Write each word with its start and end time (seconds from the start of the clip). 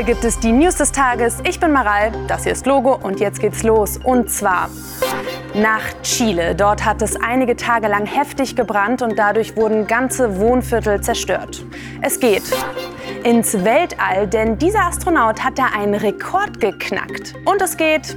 Hier 0.00 0.14
gibt 0.14 0.24
es 0.24 0.40
die 0.40 0.50
News 0.50 0.76
des 0.76 0.92
Tages. 0.92 1.42
Ich 1.46 1.60
bin 1.60 1.72
Maral, 1.72 2.10
das 2.26 2.44
hier 2.44 2.52
ist 2.52 2.64
Logo 2.64 2.98
und 3.02 3.20
jetzt 3.20 3.38
geht's 3.38 3.62
los. 3.62 3.98
Und 4.02 4.30
zwar 4.30 4.70
nach 5.52 5.82
Chile. 6.02 6.54
Dort 6.54 6.86
hat 6.86 7.02
es 7.02 7.16
einige 7.20 7.54
Tage 7.54 7.86
lang 7.86 8.06
heftig 8.06 8.56
gebrannt 8.56 9.02
und 9.02 9.18
dadurch 9.18 9.56
wurden 9.56 9.86
ganze 9.86 10.38
Wohnviertel 10.40 11.02
zerstört. 11.02 11.62
Es 12.00 12.18
geht 12.18 12.44
ins 13.24 13.62
Weltall, 13.62 14.26
denn 14.26 14.56
dieser 14.56 14.86
Astronaut 14.86 15.44
hat 15.44 15.58
da 15.58 15.66
einen 15.78 15.92
Rekord 15.92 16.58
geknackt. 16.62 17.34
Und 17.44 17.60
es 17.60 17.76
geht 17.76 18.16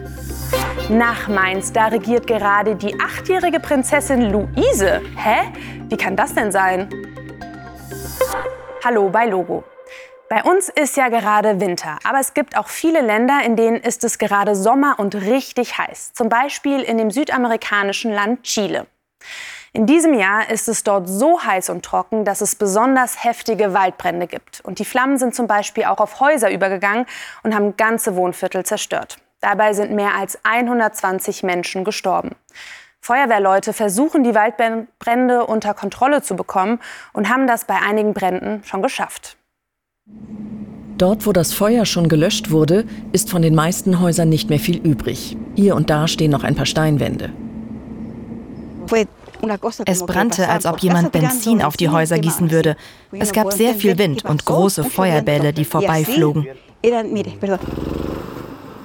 nach 0.87 1.27
Mainz. 1.27 1.73
Da 1.73 1.87
regiert 1.87 2.27
gerade 2.27 2.77
die 2.77 2.97
achtjährige 2.97 3.59
Prinzessin 3.59 4.31
Luise. 4.31 5.01
Hä? 5.17 5.51
Wie 5.89 5.97
kann 5.97 6.15
das 6.15 6.33
denn 6.33 6.49
sein? 6.49 6.87
Hallo 8.85 9.09
bei 9.09 9.25
Logo. 9.25 9.65
Bei 10.33 10.43
uns 10.43 10.67
ist 10.67 10.97
ja 10.97 11.09
gerade 11.09 11.59
Winter, 11.59 11.99
aber 12.03 12.19
es 12.19 12.33
gibt 12.33 12.57
auch 12.57 12.67
viele 12.67 13.01
Länder, 13.01 13.41
in 13.45 13.55
denen 13.55 13.77
ist 13.77 14.03
es 14.03 14.17
gerade 14.17 14.55
Sommer 14.55 14.95
und 14.97 15.13
richtig 15.13 15.77
heiß. 15.77 16.13
Zum 16.13 16.27
Beispiel 16.27 16.81
in 16.81 16.97
dem 16.97 17.11
südamerikanischen 17.11 18.11
Land 18.11 18.41
Chile. 18.41 18.87
In 19.73 19.85
diesem 19.85 20.15
Jahr 20.15 20.49
ist 20.49 20.67
es 20.67 20.83
dort 20.83 21.07
so 21.07 21.43
heiß 21.43 21.69
und 21.69 21.85
trocken, 21.85 22.25
dass 22.25 22.41
es 22.41 22.55
besonders 22.55 23.23
heftige 23.23 23.75
Waldbrände 23.75 24.25
gibt. 24.25 24.61
Und 24.61 24.79
die 24.79 24.85
Flammen 24.85 25.19
sind 25.19 25.35
zum 25.35 25.45
Beispiel 25.45 25.83
auch 25.83 25.99
auf 25.99 26.19
Häuser 26.19 26.49
übergegangen 26.49 27.05
und 27.43 27.53
haben 27.53 27.77
ganze 27.77 28.15
Wohnviertel 28.15 28.65
zerstört. 28.65 29.17
Dabei 29.39 29.73
sind 29.73 29.91
mehr 29.91 30.15
als 30.15 30.39
120 30.43 31.43
Menschen 31.43 31.83
gestorben. 31.83 32.31
Feuerwehrleute 33.01 33.71
versuchen, 33.71 34.23
die 34.23 34.33
Waldbrände 34.33 35.45
unter 35.45 35.75
Kontrolle 35.75 36.23
zu 36.23 36.35
bekommen 36.35 36.79
und 37.11 37.29
haben 37.29 37.45
das 37.45 37.65
bei 37.65 37.75
einigen 37.75 38.15
Bränden 38.15 38.63
schon 38.63 38.81
geschafft. 38.81 39.37
Dort, 41.03 41.27
wo 41.27 41.33
das 41.33 41.51
Feuer 41.51 41.85
schon 41.85 42.07
gelöscht 42.07 42.49
wurde, 42.49 42.85
ist 43.11 43.29
von 43.29 43.41
den 43.41 43.55
meisten 43.55 43.99
Häusern 43.99 44.29
nicht 44.29 44.49
mehr 44.49 44.59
viel 44.59 44.77
übrig. 44.77 45.35
Hier 45.53 45.75
und 45.75 45.89
da 45.89 46.07
stehen 46.07 46.31
noch 46.31 46.45
ein 46.45 46.55
paar 46.55 46.65
Steinwände. 46.65 47.29
Es 49.85 50.05
brannte, 50.05 50.47
als 50.47 50.65
ob 50.65 50.79
jemand 50.79 51.11
Benzin 51.11 51.61
auf 51.61 51.75
die 51.75 51.89
Häuser 51.89 52.19
gießen 52.19 52.51
würde. 52.51 52.77
Es 53.11 53.33
gab 53.33 53.51
sehr 53.51 53.73
viel 53.73 53.97
Wind 53.97 54.23
und 54.23 54.45
große 54.45 54.85
Feuerbälle, 54.85 55.51
die 55.51 55.65
vorbeiflogen. 55.65 56.47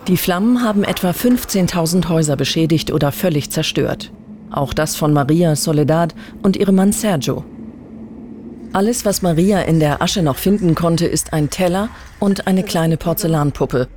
Die 0.08 0.16
Flammen 0.16 0.64
haben 0.64 0.82
etwa 0.82 1.10
15.000 1.10 2.08
Häuser 2.08 2.34
beschädigt 2.34 2.90
oder 2.90 3.12
völlig 3.12 3.52
zerstört. 3.52 4.10
Auch 4.50 4.74
das 4.74 4.96
von 4.96 5.12
Maria 5.12 5.54
Soledad 5.54 6.16
und 6.42 6.56
ihrem 6.56 6.74
Mann 6.74 6.90
Sergio. 6.90 7.44
Alles, 8.72 9.04
was 9.04 9.22
Maria 9.22 9.62
in 9.62 9.80
der 9.80 10.02
Asche 10.02 10.22
noch 10.22 10.36
finden 10.36 10.74
konnte, 10.74 11.06
ist 11.06 11.32
ein 11.32 11.50
Teller 11.50 11.88
und 12.18 12.46
eine 12.46 12.62
kleine 12.62 12.96
Porzellanpuppe. 12.96 13.88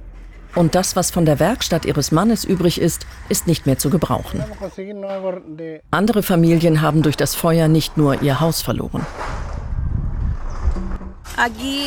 Und 0.55 0.75
das, 0.75 0.95
was 0.95 1.11
von 1.11 1.25
der 1.25 1.39
Werkstatt 1.39 1.85
ihres 1.85 2.11
Mannes 2.11 2.43
übrig 2.43 2.79
ist, 2.79 3.05
ist 3.29 3.47
nicht 3.47 3.65
mehr 3.65 3.77
zu 3.77 3.89
gebrauchen. 3.89 4.43
Andere 5.91 6.23
Familien 6.23 6.81
haben 6.81 7.01
durch 7.01 7.17
das 7.17 7.35
Feuer 7.35 7.67
nicht 7.67 7.97
nur 7.97 8.21
ihr 8.21 8.39
Haus 8.39 8.61
verloren. 8.61 9.05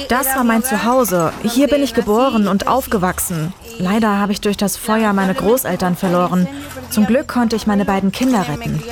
Das 0.09 0.35
war 0.35 0.45
mein 0.45 0.63
Zuhause. 0.63 1.33
Hier 1.43 1.69
bin 1.69 1.83
ich 1.83 1.95
geboren 1.95 2.49
und 2.49 2.67
aufgewachsen. 2.67 3.53
Leider 3.79 4.19
habe 4.19 4.33
ich 4.33 4.41
durch 4.41 4.57
das 4.57 4.77
Feuer 4.77 5.13
meine 5.13 5.35
Großeltern 5.35 5.97
verloren. 5.97 6.49
Zum 6.91 7.07
Glück 7.07 7.29
konnte 7.29 7.57
ich 7.57 7.67
meine 7.67 7.85
beiden 7.85 8.13
Kinder 8.13 8.47
retten. 8.49 8.83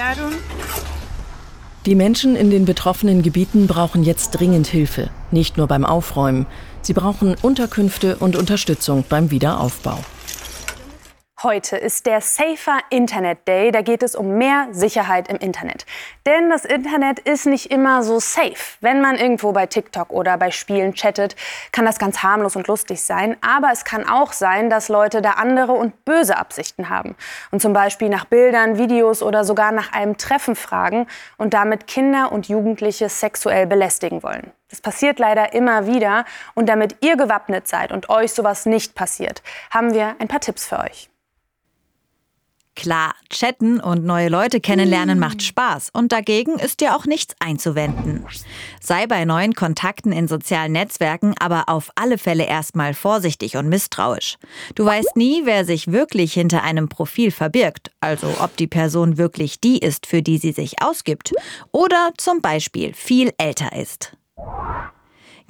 Die 1.84 1.96
Menschen 1.96 2.36
in 2.36 2.50
den 2.50 2.64
betroffenen 2.64 3.22
Gebieten 3.22 3.66
brauchen 3.66 4.04
jetzt 4.04 4.30
dringend 4.30 4.68
Hilfe, 4.68 5.10
nicht 5.32 5.56
nur 5.56 5.66
beim 5.66 5.84
Aufräumen. 5.84 6.46
Sie 6.80 6.92
brauchen 6.92 7.34
Unterkünfte 7.42 8.18
und 8.18 8.36
Unterstützung 8.36 9.04
beim 9.08 9.32
Wiederaufbau. 9.32 9.98
Heute 11.42 11.76
ist 11.76 12.06
der 12.06 12.20
Safer 12.20 12.78
Internet 12.90 13.48
Day. 13.48 13.72
Da 13.72 13.82
geht 13.82 14.04
es 14.04 14.14
um 14.14 14.38
mehr 14.38 14.68
Sicherheit 14.70 15.26
im 15.26 15.38
Internet. 15.38 15.86
Denn 16.24 16.50
das 16.50 16.64
Internet 16.64 17.18
ist 17.18 17.46
nicht 17.46 17.72
immer 17.72 18.04
so 18.04 18.20
safe. 18.20 18.76
Wenn 18.80 19.00
man 19.00 19.16
irgendwo 19.16 19.50
bei 19.50 19.66
TikTok 19.66 20.10
oder 20.10 20.38
bei 20.38 20.52
Spielen 20.52 20.94
chattet, 20.94 21.34
kann 21.72 21.84
das 21.84 21.98
ganz 21.98 22.22
harmlos 22.22 22.54
und 22.54 22.68
lustig 22.68 23.02
sein. 23.02 23.36
Aber 23.40 23.70
es 23.72 23.84
kann 23.84 24.08
auch 24.08 24.32
sein, 24.32 24.70
dass 24.70 24.88
Leute 24.88 25.20
da 25.20 25.32
andere 25.32 25.72
und 25.72 26.04
böse 26.04 26.36
Absichten 26.36 26.88
haben. 26.90 27.16
Und 27.50 27.60
zum 27.60 27.72
Beispiel 27.72 28.08
nach 28.08 28.26
Bildern, 28.26 28.78
Videos 28.78 29.20
oder 29.20 29.42
sogar 29.44 29.72
nach 29.72 29.92
einem 29.92 30.18
Treffen 30.18 30.54
fragen 30.54 31.08
und 31.38 31.54
damit 31.54 31.88
Kinder 31.88 32.30
und 32.30 32.48
Jugendliche 32.48 33.08
sexuell 33.08 33.66
belästigen 33.66 34.22
wollen. 34.22 34.52
Das 34.70 34.80
passiert 34.80 35.18
leider 35.18 35.54
immer 35.54 35.88
wieder. 35.88 36.24
Und 36.54 36.68
damit 36.68 36.98
ihr 37.00 37.16
gewappnet 37.16 37.66
seid 37.66 37.90
und 37.90 38.10
euch 38.10 38.32
sowas 38.32 38.64
nicht 38.64 38.94
passiert, 38.94 39.42
haben 39.72 39.92
wir 39.92 40.14
ein 40.20 40.28
paar 40.28 40.38
Tipps 40.38 40.66
für 40.68 40.78
euch. 40.78 41.11
Klar, 42.74 43.14
chatten 43.28 43.80
und 43.80 44.04
neue 44.04 44.28
Leute 44.28 44.58
kennenlernen 44.58 45.18
macht 45.18 45.42
Spaß 45.42 45.90
und 45.92 46.10
dagegen 46.10 46.58
ist 46.58 46.80
ja 46.80 46.96
auch 46.96 47.04
nichts 47.04 47.34
einzuwenden. 47.38 48.24
Sei 48.80 49.06
bei 49.06 49.26
neuen 49.26 49.54
Kontakten 49.54 50.10
in 50.10 50.26
sozialen 50.26 50.72
Netzwerken 50.72 51.34
aber 51.38 51.68
auf 51.68 51.90
alle 51.96 52.16
Fälle 52.16 52.46
erstmal 52.46 52.94
vorsichtig 52.94 53.56
und 53.56 53.68
misstrauisch. 53.68 54.38
Du 54.74 54.86
weißt 54.86 55.16
nie, 55.16 55.42
wer 55.44 55.66
sich 55.66 55.92
wirklich 55.92 56.32
hinter 56.32 56.62
einem 56.62 56.88
Profil 56.88 57.30
verbirgt, 57.30 57.90
also 58.00 58.34
ob 58.40 58.56
die 58.56 58.66
Person 58.66 59.18
wirklich 59.18 59.60
die 59.60 59.78
ist, 59.78 60.06
für 60.06 60.22
die 60.22 60.38
sie 60.38 60.52
sich 60.52 60.82
ausgibt 60.82 61.32
oder 61.72 62.12
zum 62.16 62.40
Beispiel 62.40 62.94
viel 62.94 63.32
älter 63.36 63.76
ist. 63.76 64.16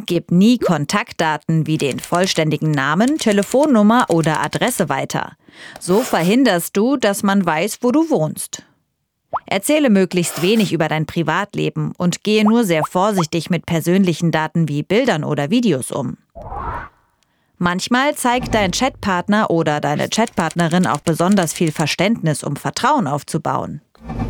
Gib 0.06 0.32
nie 0.32 0.58
Kontaktdaten 0.58 1.68
wie 1.68 1.78
den 1.78 2.00
vollständigen 2.00 2.72
Namen, 2.72 3.18
Telefonnummer 3.18 4.06
oder 4.08 4.42
Adresse 4.42 4.88
weiter. 4.88 5.36
So 5.80 6.00
verhinderst 6.00 6.76
du, 6.76 6.96
dass 6.96 7.22
man 7.22 7.44
weiß, 7.44 7.78
wo 7.82 7.90
du 7.92 8.10
wohnst. 8.10 8.64
Erzähle 9.46 9.90
möglichst 9.90 10.42
wenig 10.42 10.72
über 10.72 10.88
dein 10.88 11.06
Privatleben 11.06 11.92
und 11.96 12.22
gehe 12.22 12.44
nur 12.44 12.64
sehr 12.64 12.84
vorsichtig 12.84 13.50
mit 13.50 13.66
persönlichen 13.66 14.30
Daten 14.30 14.68
wie 14.68 14.82
Bildern 14.82 15.24
oder 15.24 15.50
Videos 15.50 15.90
um. 15.90 16.18
Manchmal 17.58 18.16
zeigt 18.16 18.54
dein 18.54 18.72
Chatpartner 18.72 19.50
oder 19.50 19.80
deine 19.80 20.08
Chatpartnerin 20.08 20.86
auch 20.86 21.00
besonders 21.00 21.52
viel 21.52 21.70
Verständnis, 21.70 22.42
um 22.42 22.56
Vertrauen 22.56 23.06
aufzubauen. 23.06 23.80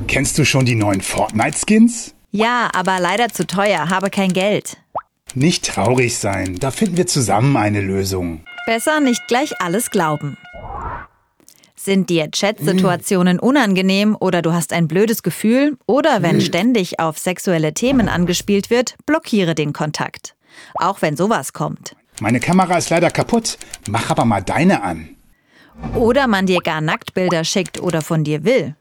Kennst 0.07 0.39
du 0.39 0.45
schon 0.45 0.67
die 0.67 0.75
neuen 0.75 1.01
Fortnite-Skins? 1.01 2.15
Ja, 2.31 2.71
aber 2.75 3.01
leider 3.01 3.31
zu 3.31 3.47
teuer, 3.47 3.89
habe 3.89 4.11
kein 4.11 4.33
Geld. 4.33 4.77
Nicht 5.35 5.65
traurig 5.65 6.19
sein, 6.19 6.57
da 6.61 6.71
finden 6.71 6.99
wir 6.99 7.07
zusammen 7.07 7.57
eine 7.57 7.81
Lösung. 7.81 8.45
Besser 8.67 9.01
nicht 9.01 9.27
gleich 9.29 9.61
alles 9.61 9.91
glauben. 9.91 10.37
Sind 11.85 12.11
dir 12.11 12.31
Chat-Situationen 12.31 13.41
unangenehm 13.41 14.17
oder 14.21 14.41
du 14.41 14.53
hast 14.53 14.73
ein 14.73 14.87
blödes 14.87 15.25
Gefühl 15.25 15.77
oder 15.85 16.23
wenn 16.23 16.41
ständig 16.41 17.01
auf 17.01 17.19
sexuelle 17.19 17.75
Themen 17.75 18.09
angespielt 18.09 18.71
wird, 18.71 18.95
blockiere 19.05 19.57
den 19.57 19.73
Kontakt. 19.73 20.37
Auch 20.77 21.03
wenn 21.03 21.17
sowas 21.17 21.53
kommt. 21.53 21.97
Meine 22.21 22.39
Kamera 22.39 22.79
ist 22.79 22.91
leider 22.91 23.11
kaputt. 23.11 23.59
Mach 23.89 24.11
aber 24.11 24.25
mal 24.25 24.45
deine 24.45 24.85
an. 24.85 25.17
Oder 25.97 26.29
man 26.29 26.47
dir 26.47 26.61
gar 26.61 26.81
Nacktbilder 26.81 27.43
schickt 27.43 27.81
oder 27.81 28.01
von 28.01 28.23
dir 28.23 28.45
will. 28.45 28.77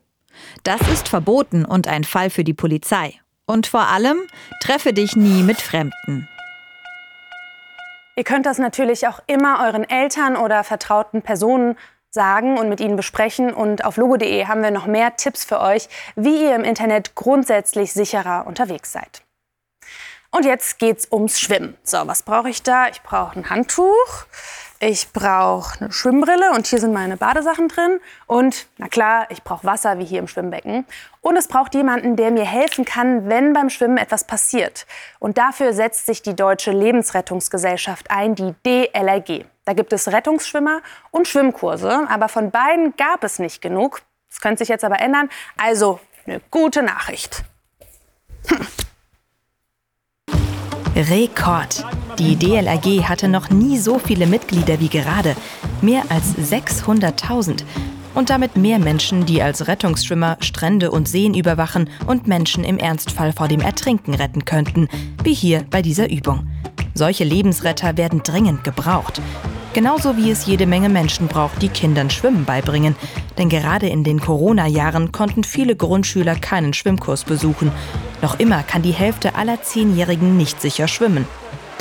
Das 0.62 0.82
ist 0.94 1.08
verboten 1.08 1.66
und 1.66 1.88
ein 1.88 2.04
Fall 2.04 2.30
für 2.30 2.44
die 2.44 2.54
Polizei. 2.54 3.16
Und 3.48 3.66
vor 3.66 3.88
allem, 3.88 4.20
treffe 4.62 4.94
dich 4.94 5.16
nie 5.16 5.42
mit 5.42 5.60
Fremden. 5.60 6.28
Ihr 8.16 8.26
könnt 8.26 8.46
das 8.46 8.60
natürlich 8.60 9.08
auch 9.08 9.22
immer 9.26 9.66
euren 9.66 9.90
Eltern 9.90 10.36
oder 10.36 10.64
vertrauten 10.64 11.24
Personen 11.24 11.78
sagen 12.12 12.58
und 12.58 12.70
mit 12.70 12.80
ihnen 12.80 12.96
besprechen. 12.96 13.54
Und 13.54 13.86
auf 13.86 13.98
logo.de 13.98 14.46
haben 14.46 14.62
wir 14.62 14.72
noch 14.72 14.86
mehr 14.86 15.16
Tipps 15.16 15.44
für 15.44 15.60
euch, 15.62 15.88
wie 16.16 16.44
ihr 16.44 16.56
im 16.56 16.64
Internet 16.64 17.16
grundsätzlich 17.16 17.94
sicherer 17.94 18.46
unterwegs 18.46 18.92
seid. 18.92 19.24
Und 20.30 20.46
jetzt 20.46 20.80
geht's 20.80 21.08
ums 21.12 21.40
Schwimmen. 21.40 21.78
So, 21.84 21.98
was 22.06 22.24
brauche 22.24 22.50
ich 22.50 22.64
da? 22.64 22.88
Ich 22.88 23.02
brauche 23.02 23.38
ein 23.38 23.50
Handtuch. 23.50 24.26
Ich 24.84 25.14
brauche 25.14 25.80
eine 25.80 25.92
Schwimmbrille 25.92 26.54
und 26.56 26.66
hier 26.66 26.80
sind 26.80 26.92
meine 26.92 27.16
Badesachen 27.16 27.68
drin. 27.68 28.00
Und 28.26 28.66
na 28.80 28.88
klar, 28.88 29.28
ich 29.30 29.44
brauche 29.44 29.64
Wasser 29.64 30.00
wie 30.00 30.06
hier 30.06 30.18
im 30.18 30.28
Schwimmbecken. 30.28 30.88
Und 31.22 31.38
es 31.38 31.48
braucht 31.48 31.76
jemanden, 31.76 32.16
der 32.16 32.32
mir 32.32 32.46
helfen 32.46 32.84
kann, 32.84 33.30
wenn 33.30 33.54
beim 33.54 33.70
Schwimmen 33.70 33.98
etwas 33.98 34.26
passiert. 34.26 34.88
Und 35.20 35.38
dafür 35.38 35.74
setzt 35.74 36.08
sich 36.08 36.24
die 36.24 36.36
Deutsche 36.36 36.72
Lebensrettungsgesellschaft 36.72 38.10
ein, 38.10 38.34
die 38.34 38.56
DLRG. 38.66 39.46
Da 39.66 39.74
gibt 39.74 39.94
es 39.94 40.08
Rettungsschwimmer 40.08 40.82
und 41.12 41.28
Schwimmkurse, 41.28 42.08
aber 42.10 42.28
von 42.28 42.50
beiden 42.50 42.96
gab 42.98 43.24
es 43.24 43.38
nicht 43.38 43.62
genug. 43.62 44.02
Das 44.32 44.42
könnte 44.42 44.64
sich 44.64 44.70
jetzt 44.70 44.84
aber 44.84 45.00
ändern. 45.00 45.30
Also 45.58 46.00
eine 46.26 46.42
gute 46.50 46.82
Nachricht. 46.82 47.44
Hm. 48.48 48.66
Rekord. 50.96 51.86
Die 52.20 52.36
DLRG 52.36 53.04
hatte 53.04 53.28
noch 53.28 53.50
nie 53.50 53.78
so 53.78 53.98
viele 53.98 54.28
Mitglieder 54.28 54.80
wie 54.80 54.90
gerade. 54.90 55.36
Mehr 55.82 56.04
als 56.10 56.36
600.000. 56.36 57.64
Und 58.14 58.30
damit 58.30 58.58
mehr 58.58 58.80
Menschen, 58.80 59.26
die 59.26 59.42
als 59.42 59.68
Rettungsschwimmer 59.68 60.38
Strände 60.42 60.92
und 60.92 61.08
Seen 61.08 61.34
überwachen 61.34 61.90
und 62.08 62.28
Menschen 62.28 62.64
im 62.66 62.78
Ernstfall 62.78 63.32
vor 63.32 63.48
dem 63.48 63.62
Ertrinken 63.62 64.14
retten 64.14 64.44
könnten, 64.44 64.90
wie 65.24 65.34
hier 65.34 65.64
bei 65.70 65.82
dieser 65.82 66.10
Übung. 66.10 66.48
Solche 66.94 67.24
Lebensretter 67.24 67.96
werden 67.96 68.22
dringend 68.24 68.66
gebraucht. 68.66 69.22
Genauso 69.74 70.18
wie 70.18 70.30
es 70.30 70.46
jede 70.46 70.66
Menge 70.66 70.90
Menschen 70.90 71.30
braucht, 71.30 71.62
die 71.62 71.70
Kindern 71.70 72.10
Schwimmen 72.10 72.44
beibringen. 72.44 72.98
Denn 73.38 73.48
gerade 73.48 73.88
in 73.88 74.04
den 74.04 74.20
Corona-Jahren 74.20 75.14
konnten 75.14 75.46
viele 75.46 75.78
Grundschüler 75.78 76.36
keinen 76.36 76.74
Schwimmkurs 76.74 77.24
besuchen. 77.24 77.72
Noch 78.22 78.38
immer 78.38 78.64
kann 78.64 78.82
die 78.82 78.92
Hälfte 78.92 79.36
aller 79.36 79.62
Zehnjährigen 79.64 80.36
nicht 80.36 80.60
sicher 80.62 80.90
schwimmen. 80.90 81.26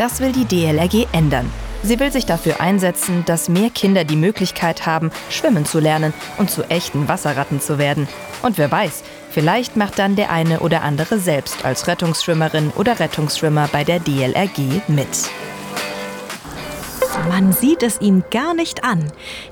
Das 0.01 0.19
will 0.19 0.33
die 0.33 0.47
DLRG 0.47 1.09
ändern. 1.13 1.53
Sie 1.83 2.01
will 2.01 2.11
sich 2.11 2.25
dafür 2.25 2.59
einsetzen, 2.59 3.23
dass 3.27 3.51
mehr 3.51 3.69
Kinder 3.69 4.03
die 4.05 4.17
Möglichkeit 4.17 4.87
haben, 4.87 5.11
schwimmen 5.29 5.67
zu 5.67 5.79
lernen 5.79 6.15
und 6.39 6.51
zu 6.51 6.63
echten 6.71 7.07
Wasserratten 7.07 7.61
zu 7.61 7.77
werden. 7.77 8.09
Und 8.41 8.57
wer 8.57 8.71
weiß, 8.71 9.03
vielleicht 9.31 9.77
macht 9.77 9.99
dann 9.99 10.17
der 10.17 10.31
eine 10.31 10.61
oder 10.61 10.85
andere 10.85 11.19
selbst 11.19 11.67
als 11.67 11.87
Rettungsschwimmerin 11.87 12.73
oder 12.79 12.99
Rettungsschwimmer 12.99 13.69
bei 13.71 13.85
der 13.85 14.01
DLRG 14.01 14.81
mit. 14.89 15.29
Man 17.29 17.53
sieht 17.53 17.83
es 17.83 18.01
ihm 18.01 18.25
gar 18.31 18.55
nicht 18.55 18.85
an. 18.85 19.05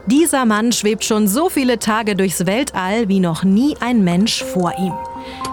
Dieser 0.07 0.47
Mann 0.47 0.73
schwebt 0.73 1.05
schon 1.05 1.29
so 1.29 1.51
viele 1.51 1.79
Tage 1.79 2.17
durchs 2.17 2.47
Weltall 2.47 3.11
wie 3.11 3.21
noch 3.21 3.45
nie 3.45 3.77
ein 3.81 4.03
Mensch 4.03 4.43
vor 4.43 4.73
ihm. 4.79 4.95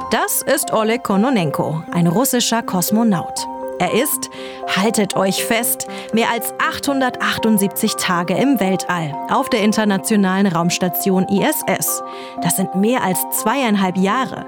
Das 0.09 0.41
ist 0.41 0.71
Oleg 0.71 1.03
Kononenko, 1.03 1.83
ein 1.91 2.07
russischer 2.07 2.63
Kosmonaut. 2.63 3.45
Er 3.77 3.93
ist, 3.93 4.29
haltet 4.73 5.15
euch 5.15 5.43
fest, 5.43 5.87
mehr 6.13 6.29
als 6.29 6.53
878 6.59 7.95
Tage 7.95 8.35
im 8.35 8.59
Weltall 8.59 9.13
auf 9.29 9.49
der 9.49 9.63
internationalen 9.63 10.47
Raumstation 10.47 11.27
ISS. 11.27 12.01
Das 12.41 12.55
sind 12.55 12.75
mehr 12.75 13.03
als 13.03 13.19
zweieinhalb 13.41 13.97
Jahre. 13.97 14.45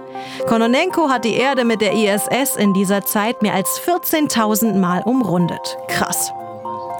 Kononenko 0.47 1.09
hat 1.09 1.25
die 1.25 1.35
Erde 1.35 1.65
mit 1.65 1.81
der 1.81 1.94
ISS 1.94 2.56
in 2.56 2.74
dieser 2.74 3.06
Zeit 3.06 3.41
mehr 3.41 3.53
als 3.53 3.81
14.000 3.85 4.75
Mal 4.75 5.01
umrundet. 5.03 5.77
Krass. 5.89 6.31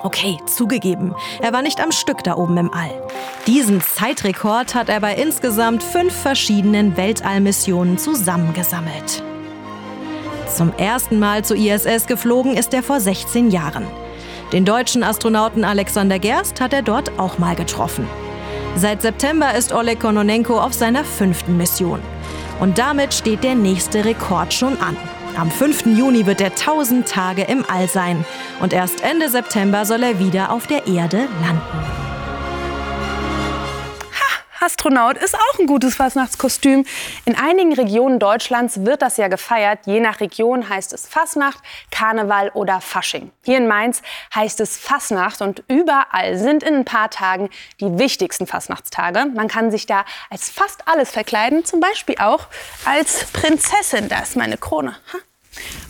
Okay, 0.04 0.38
zugegeben, 0.46 1.16
er 1.42 1.54
war 1.54 1.62
nicht 1.62 1.82
am 1.82 1.92
Stück 1.92 2.24
da 2.24 2.36
oben 2.36 2.58
im 2.58 2.74
All. 2.74 2.92
Diesen 3.48 3.82
Zeitrekord 3.82 4.76
hat 4.76 4.90
er 4.90 5.00
bei 5.00 5.16
insgesamt 5.16 5.82
fünf 5.82 6.14
verschiedenen 6.14 6.98
Weltallmissionen 6.98 7.98
zusammengesammelt. 7.98 9.24
Zum 10.56 10.74
ersten 10.74 11.20
Mal 11.20 11.44
zur 11.44 11.58
ISS 11.58 12.08
geflogen 12.08 12.56
ist 12.56 12.74
er 12.74 12.84
vor 12.84 13.00
16 13.00 13.52
Jahren. 13.52 13.86
Den 14.52 14.66
deutschen 14.66 15.04
Astronauten 15.04 15.64
Alexander 15.64 16.20
Gerst 16.20 16.62
hat 16.62 16.74
er 16.74 16.82
dort 16.82 17.20
auch 17.20 17.38
mal 17.38 17.56
getroffen. 17.56 18.08
Seit 18.76 19.02
September 19.02 19.54
ist 19.56 19.74
Oleg 19.74 20.00
Kononenko 20.00 20.60
auf 20.60 20.74
seiner 20.74 21.04
fünften 21.04 21.58
Mission. 21.58 22.00
Und 22.60 22.78
damit 22.78 23.14
steht 23.14 23.44
der 23.44 23.56
nächste 23.56 24.06
Rekord 24.06 24.54
schon 24.54 24.80
an. 24.80 24.96
Am 25.38 25.52
5. 25.52 25.86
Juni 25.98 26.26
wird 26.26 26.42
er 26.42 26.52
1000 26.52 27.08
Tage 27.08 27.44
im 27.44 27.64
All 27.68 27.88
sein 27.88 28.26
und 28.60 28.74
erst 28.74 29.04
Ende 29.04 29.30
September 29.30 29.86
soll 29.86 30.02
er 30.02 30.20
wieder 30.20 30.52
auf 30.52 30.66
der 30.66 30.88
Erde 30.88 31.28
landen. 31.42 31.97
Astronaut 34.60 35.18
ist 35.18 35.36
auch 35.36 35.60
ein 35.60 35.68
gutes 35.68 35.96
Fastnachtskostüm. 35.96 36.86
In 37.26 37.36
einigen 37.36 37.74
Regionen 37.74 38.20
Deutschlands 38.20 38.86
wird 38.86 39.02
das 39.02 39.18
ja 39.18 39.28
gefeiert. 39.28 39.80
Je 39.86 40.00
nach 40.00 40.20
Region 40.20 40.68
heißt 40.68 40.94
es 40.94 41.08
Fasnacht, 41.08 41.60
Karneval 41.92 42.50
oder 42.54 42.82
Fasching. 42.82 43.32
Hier 43.44 43.58
in 43.58 43.68
Mainz 43.68 44.02
heißt 44.34 44.60
es 44.60 44.78
Fasnacht 44.78 45.42
und 45.42 45.64
überall 45.68 46.38
sind 46.38 46.64
in 46.64 46.76
ein 46.76 46.86
paar 46.86 47.10
Tagen 47.10 47.50
die 47.80 47.98
wichtigsten 48.00 48.48
Fasnachtstage. 48.48 49.26
Man 49.34 49.48
kann 49.48 49.72
sich 49.72 49.86
da 49.86 50.06
als 50.30 50.50
fast 50.50 50.88
alles 50.88 51.12
verkleiden, 51.12 51.66
zum 51.66 51.80
Beispiel 51.80 52.16
auch 52.20 52.48
als 52.86 53.26
Prinzessin. 53.32 54.10
Da 54.10 54.20
ist 54.20 54.36
meine 54.36 54.58
Krone. 54.58 54.96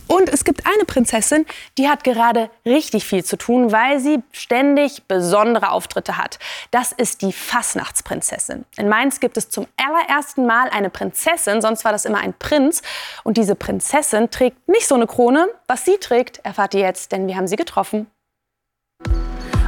Und 0.07 0.30
es 0.30 0.45
gibt 0.45 0.65
eine 0.65 0.86
Prinzessin, 0.86 1.45
die 1.77 1.89
hat 1.89 2.04
gerade 2.04 2.50
richtig 2.65 3.06
viel 3.06 3.24
zu 3.24 3.38
tun, 3.38 3.71
weil 3.71 4.00
sie 4.00 4.24
ständig 4.31 5.04
besondere 5.07 5.71
Auftritte 5.71 6.18
hat. 6.18 6.39
Das 6.71 6.94
ist 6.94 7.21
die 7.21 7.33
Fasnachtsprinzessin. 7.33 8.65
In 8.77 8.88
Mainz 8.88 9.19
gibt 9.19 9.38
es 9.38 9.50
zum 9.50 9.68
allerersten 9.75 10.45
Mal 10.45 10.69
eine 10.69 10.89
Prinzessin, 10.89 11.62
sonst 11.62 11.83
war 11.83 11.92
das 11.92 12.06
immer 12.06 12.19
ein 12.19 12.33
Prinz. 12.33 12.81
Und 13.24 13.38
diese 13.38 13.56
Prinzessin 13.56 14.30
trägt 14.30 14.68
nicht 14.69 14.88
so 14.88 14.95
eine 14.95 15.07
Krone. 15.07 15.48
Was 15.68 15.83
sie 15.83 15.98
trägt, 15.98 16.39
erfahrt 16.45 16.74
ihr 16.74 16.81
jetzt, 16.81 17.12
denn 17.12 17.27
wir 17.27 17.36
haben 17.36 17.48
sie 17.48 17.57
getroffen. 17.57 18.07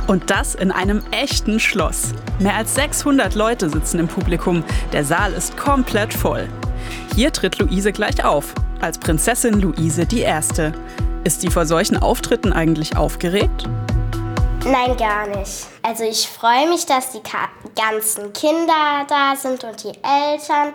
Und 0.08 0.32
das 0.32 0.56
in 0.56 0.72
einem 0.72 1.04
echten 1.12 1.60
Schloss. 1.60 2.14
Mehr 2.40 2.56
als 2.56 2.74
600 2.76 3.36
Leute 3.36 3.70
sitzen 3.70 4.00
im 4.00 4.08
Publikum. 4.08 4.64
Der 4.92 5.04
Saal 5.04 5.34
ist 5.34 5.56
komplett 5.56 6.14
voll. 6.14 6.48
Hier 7.16 7.32
tritt 7.32 7.60
Luise 7.60 7.92
gleich 7.92 8.24
auf 8.24 8.56
als 8.82 8.98
Prinzessin 8.98 9.60
Luise 9.60 10.08
I. 10.12 10.34
Ist 11.24 11.42
sie 11.42 11.50
vor 11.50 11.66
solchen 11.66 11.98
Auftritten 11.98 12.54
eigentlich 12.54 12.96
aufgeregt? 12.98 13.68
Nein, 14.66 14.98
gar 14.98 15.28
nicht. 15.28 15.68
Also 15.82 16.04
ich 16.04 16.28
freue 16.28 16.68
mich, 16.70 16.86
dass 16.86 17.12
die 17.12 17.22
ganzen 17.76 18.34
Kinder 18.34 19.06
da 19.08 19.36
sind 19.36 19.64
und 19.64 19.84
die 19.84 19.98
Eltern. 20.04 20.74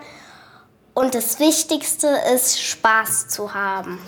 Und 0.95 1.15
das 1.15 1.39
Wichtigste 1.41 2.09
ist, 2.35 2.63
Spaß 2.63 3.29
zu 3.29 3.53
haben. 3.53 3.99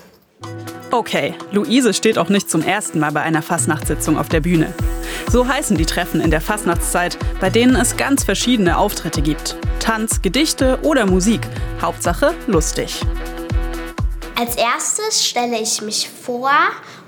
Okay, 0.90 1.34
Luise 1.50 1.94
steht 1.94 2.18
auch 2.18 2.28
nicht 2.28 2.48
zum 2.48 2.62
ersten 2.62 3.00
Mal 3.00 3.12
bei 3.12 3.22
einer 3.22 3.42
Fastnachtssitzung 3.42 4.18
auf 4.18 4.28
der 4.28 4.40
Bühne. 4.40 4.72
So 5.30 5.46
heißen 5.46 5.76
die 5.76 5.86
Treffen 5.86 6.20
in 6.20 6.30
der 6.30 6.40
Fastnachtszeit, 6.40 7.18
bei 7.40 7.50
denen 7.50 7.74
es 7.74 7.96
ganz 7.96 8.24
verschiedene 8.24 8.78
Auftritte 8.78 9.22
gibt. 9.22 9.56
Tanz, 9.80 10.22
Gedichte 10.22 10.78
oder 10.82 11.06
Musik. 11.06 11.40
Hauptsache 11.80 12.34
lustig. 12.46 13.00
Als 14.38 14.54
erstes 14.56 15.26
stelle 15.26 15.58
ich 15.58 15.80
mich 15.80 16.10
vor 16.10 16.50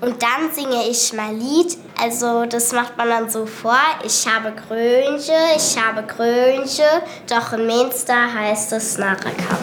und 0.00 0.22
dann 0.22 0.50
singe 0.54 0.88
ich 0.88 1.12
mein 1.12 1.38
Lied. 1.38 1.76
Also 2.00 2.46
das 2.46 2.72
macht 2.72 2.96
man 2.96 3.10
dann 3.10 3.28
so 3.28 3.44
vor. 3.44 3.76
Ich 4.02 4.26
habe 4.26 4.50
Krönche, 4.52 5.34
ich 5.54 5.76
habe 5.76 6.06
Krönche, 6.06 6.84
doch 7.28 7.52
in 7.52 7.66
Münster 7.66 8.32
heißt 8.32 8.72
es 8.72 8.96
Narrekap. 8.96 9.60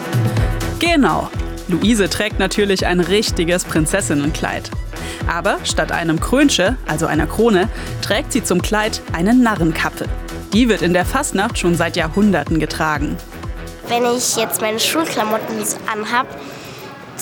Genau. 0.78 1.28
Luise 1.66 2.08
trägt 2.08 2.38
natürlich 2.38 2.86
ein 2.86 3.00
richtiges 3.00 3.64
Prinzessinnenkleid. 3.64 4.70
Aber 5.26 5.58
statt 5.64 5.90
einem 5.90 6.20
Krönche, 6.20 6.76
also 6.86 7.06
einer 7.06 7.26
Krone, 7.26 7.68
trägt 8.00 8.32
sie 8.32 8.44
zum 8.44 8.62
Kleid 8.62 9.02
eine 9.12 9.34
Narrenkappe. 9.34 10.04
Die 10.52 10.68
wird 10.68 10.82
in 10.82 10.92
der 10.92 11.04
Fastnacht 11.04 11.58
schon 11.58 11.74
seit 11.74 11.96
Jahrhunderten 11.96 12.60
getragen. 12.60 13.16
Wenn 13.88 14.04
ich 14.16 14.36
jetzt 14.36 14.60
meine 14.60 14.78
Schulklamotten 14.78 15.64
anhab, 15.92 16.28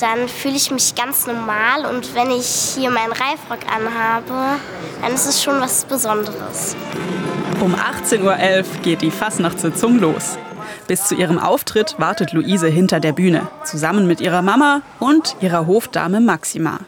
dann 0.01 0.29
fühle 0.29 0.57
ich 0.57 0.71
mich 0.71 0.95
ganz 0.95 1.27
normal 1.27 1.87
und 1.87 2.15
wenn 2.15 2.31
ich 2.31 2.75
hier 2.77 2.91
meinen 2.91 3.13
Reifrock 3.13 3.61
anhabe, 3.73 4.59
dann 5.01 5.13
ist 5.13 5.27
es 5.27 5.43
schon 5.43 5.61
was 5.61 5.85
Besonderes. 5.85 6.77
Um 7.61 7.75
18.11 7.75 8.23
Uhr 8.23 8.65
geht 8.83 9.03
die 9.03 9.11
Fastnachtssitzung 9.11 9.99
los. 9.99 10.37
Bis 10.87 11.09
zu 11.09 11.15
ihrem 11.15 11.39
Auftritt 11.39 11.95
wartet 11.99 12.33
Luise 12.33 12.69
hinter 12.69 13.01
der 13.01 13.13
Bühne, 13.13 13.49
zusammen 13.65 14.07
mit 14.07 14.21
ihrer 14.21 14.43
Mama 14.43 14.83
und 14.99 15.37
ihrer 15.41 15.67
Hofdame 15.67 16.21
Maxima. 16.21 16.81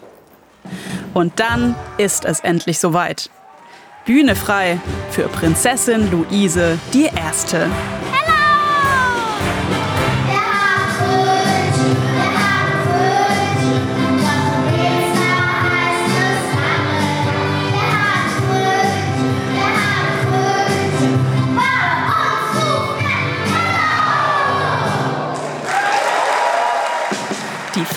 Und 1.15 1.41
dann 1.41 1.75
ist 1.97 2.25
es 2.25 2.41
endlich 2.41 2.79
soweit. 2.79 3.31
Bühne 4.05 4.37
frei 4.37 4.79
für 5.11 5.29
Prinzessin 5.29 6.11
Luise 6.11 6.79
die 6.93 7.07
Erste. 7.07 7.71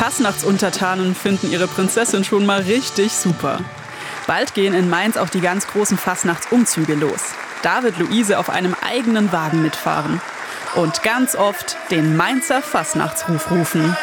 Fasnachtsuntertanen 0.10 1.14
finden 1.14 1.52
ihre 1.52 1.68
Prinzessin 1.68 2.24
schon 2.24 2.44
mal 2.44 2.62
richtig 2.62 3.14
super. 3.14 3.60
Bald 4.26 4.56
gehen 4.56 4.74
in 4.74 4.90
Mainz 4.90 5.18
auch 5.18 5.30
die 5.30 5.40
ganz 5.40 5.68
großen 5.68 6.00
Fasnachtsumzüge 6.00 6.96
los. 6.96 7.22
Da 7.62 7.84
wird 7.84 8.00
Luise 8.00 8.40
auf 8.40 8.50
einem 8.50 8.76
eigenen 8.84 9.32
Wagen 9.32 9.62
mitfahren. 9.62 10.20
Und 10.74 11.04
ganz 11.04 11.36
oft 11.36 11.78
den 11.92 12.18
Mainzer 12.18 12.64
Fasnachtsruf 12.64 13.52
rufen. 13.52 13.96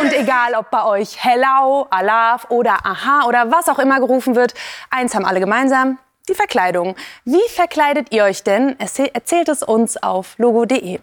Und 0.00 0.12
egal, 0.14 0.54
ob 0.56 0.68
bei 0.72 0.84
euch 0.84 1.16
Hello, 1.24 1.86
Alaf 1.90 2.46
oder 2.48 2.78
Aha 2.84 3.24
oder 3.28 3.52
was 3.52 3.68
auch 3.68 3.78
immer 3.78 4.00
gerufen 4.00 4.34
wird, 4.34 4.54
eins 4.90 5.14
haben 5.14 5.24
alle 5.24 5.38
gemeinsam, 5.38 5.98
die 6.28 6.34
Verkleidung. 6.34 6.94
Wie 7.24 7.48
verkleidet 7.48 8.12
ihr 8.12 8.24
euch 8.24 8.42
denn? 8.42 8.76
Erzählt 8.78 9.48
es 9.48 9.62
uns 9.62 9.96
auf 10.02 10.34
logo.de. 10.38 11.00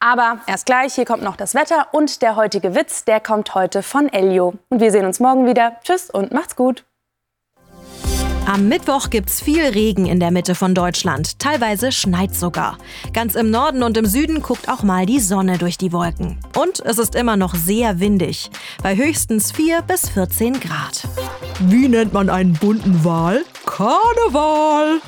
Aber 0.00 0.40
erst 0.46 0.66
gleich, 0.66 0.94
hier 0.94 1.04
kommt 1.04 1.22
noch 1.22 1.36
das 1.36 1.54
Wetter 1.54 1.88
und 1.92 2.22
der 2.22 2.36
heutige 2.36 2.74
Witz, 2.74 3.04
der 3.04 3.20
kommt 3.20 3.54
heute 3.54 3.82
von 3.82 4.08
Elio. 4.08 4.54
Und 4.68 4.80
wir 4.80 4.90
sehen 4.90 5.04
uns 5.04 5.20
morgen 5.20 5.46
wieder. 5.46 5.78
Tschüss 5.84 6.10
und 6.10 6.32
macht's 6.32 6.56
gut. 6.56 6.84
Am 8.46 8.66
Mittwoch 8.66 9.10
gibt's 9.10 9.42
viel 9.42 9.62
Regen 9.62 10.06
in 10.06 10.20
der 10.20 10.30
Mitte 10.30 10.54
von 10.54 10.74
Deutschland. 10.74 11.38
Teilweise 11.38 11.92
schneit 11.92 12.34
sogar. 12.34 12.78
Ganz 13.12 13.34
im 13.34 13.50
Norden 13.50 13.82
und 13.82 13.98
im 13.98 14.06
Süden 14.06 14.40
guckt 14.40 14.70
auch 14.70 14.82
mal 14.82 15.04
die 15.04 15.20
Sonne 15.20 15.58
durch 15.58 15.76
die 15.76 15.92
Wolken. 15.92 16.38
Und 16.56 16.80
es 16.80 16.96
ist 16.96 17.14
immer 17.14 17.36
noch 17.36 17.54
sehr 17.54 18.00
windig. 18.00 18.50
Bei 18.82 18.96
höchstens 18.96 19.52
4 19.52 19.82
bis 19.82 20.08
14 20.08 20.60
Grad. 20.60 21.06
Wie 21.60 21.88
nennt 21.88 22.14
man 22.14 22.30
einen 22.30 22.54
bunten 22.54 23.04
Wal? 23.04 23.44
Karneval! 23.78 24.98